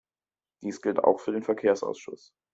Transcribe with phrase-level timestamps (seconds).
[0.63, 2.33] Dies gilt auch für den Verkehrsausschuss.